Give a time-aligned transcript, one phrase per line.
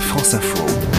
[0.00, 0.95] France Info.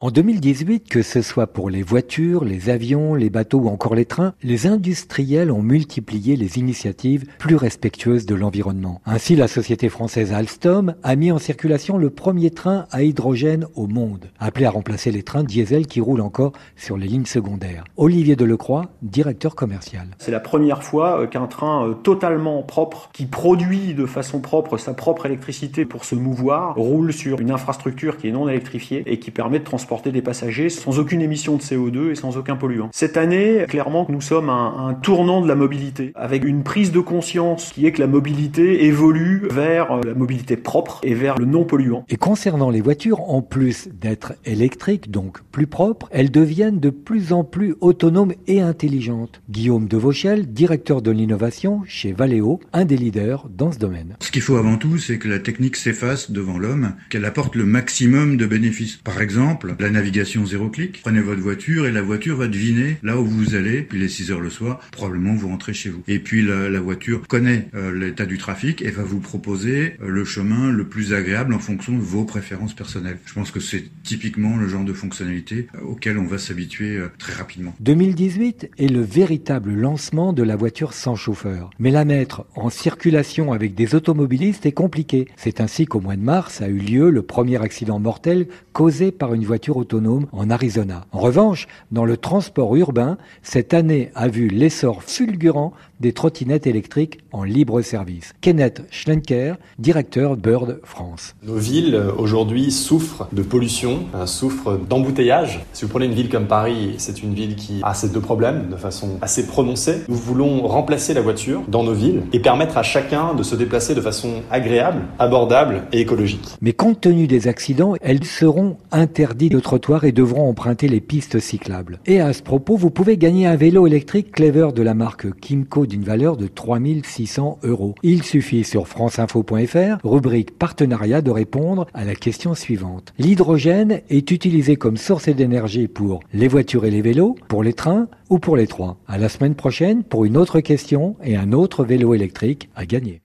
[0.00, 4.04] En 2018, que ce soit pour les voitures, les avions, les bateaux ou encore les
[4.04, 9.00] trains, les industriels ont multiplié les initiatives plus respectueuses de l'environnement.
[9.06, 13.88] Ainsi, la société française Alstom a mis en circulation le premier train à hydrogène au
[13.88, 17.82] monde, appelé à remplacer les trains diesel qui roulent encore sur les lignes secondaires.
[17.96, 20.06] Olivier Delecroix, directeur commercial.
[20.18, 24.76] C'est la première fois euh, qu'un train euh, totalement propre, qui produit de façon propre
[24.76, 29.18] sa propre électricité pour se mouvoir, roule sur une infrastructure qui est non électrifiée et
[29.18, 32.56] qui permet de transporter transporter des passagers sans aucune émission de CO2 et sans aucun
[32.56, 32.90] polluant.
[32.92, 37.00] Cette année, clairement, nous sommes un, un tournant de la mobilité, avec une prise de
[37.00, 41.46] conscience qui est que la mobilité évolue vers euh, la mobilité propre et vers le
[41.46, 42.04] non polluant.
[42.10, 47.32] Et concernant les voitures, en plus d'être électriques, donc plus propres, elles deviennent de plus
[47.32, 49.40] en plus autonomes et intelligentes.
[49.48, 54.16] Guillaume Devauchel, directeur de l'innovation chez Valeo, un des leaders dans ce domaine.
[54.20, 57.64] Ce qu'il faut avant tout, c'est que la technique s'efface devant l'homme, qu'elle apporte le
[57.64, 58.96] maximum de bénéfices.
[58.96, 61.00] Par exemple, la navigation zéro clic.
[61.02, 63.82] Prenez votre voiture et la voiture va deviner là où vous allez.
[63.82, 66.02] Puis les 6 heures le soir, probablement vous rentrez chez vous.
[66.08, 70.24] Et puis la, voiture connaît euh, l'état du trafic et va vous proposer euh, le
[70.24, 73.18] chemin le plus agréable en fonction de vos préférences personnelles.
[73.26, 77.32] Je pense que c'est typiquement le genre de fonctionnalité euh, auquel on va s'habituer très
[77.32, 77.74] rapidement.
[77.80, 81.70] 2018 est le véritable lancement de la voiture sans chauffeur.
[81.78, 85.28] Mais la mettre en circulation avec des automobilistes est compliqué.
[85.36, 89.34] C'est ainsi qu'au mois de mars a eu lieu le premier accident mortel causé par
[89.34, 91.04] une voiture autonome en Arizona.
[91.12, 97.18] En revanche, dans le transport urbain, cette année a vu l'essor fulgurant des trottinettes électriques
[97.32, 98.32] en libre service.
[98.40, 101.34] Kenneth Schlenker, directeur Bird France.
[101.42, 105.64] Nos villes aujourd'hui souffrent de pollution, euh, souffrent d'embouteillage.
[105.72, 108.68] Si vous prenez une ville comme Paris, c'est une ville qui a ces deux problèmes
[108.70, 110.02] de façon assez prononcée.
[110.08, 113.94] Nous voulons remplacer la voiture dans nos villes et permettre à chacun de se déplacer
[113.94, 116.56] de façon agréable, abordable et écologique.
[116.60, 121.40] Mais compte tenu des accidents, elles seront interdites au trottoir et devront emprunter les pistes
[121.40, 121.98] cyclables.
[122.06, 125.84] Et à ce propos, vous pouvez gagner un vélo électrique Clever de la marque Kimco
[125.84, 127.96] d'une valeur de 3600 euros.
[128.04, 133.12] Il suffit sur franceinfo.fr, rubrique partenariat, de répondre à la question suivante.
[133.18, 138.06] L'hydrogène est utilisé comme source d'énergie pour les voitures et les vélos, pour les trains
[138.30, 138.96] ou pour les trois.
[139.08, 143.16] À la semaine prochaine pour une autre question et un autre vélo électrique à gagner.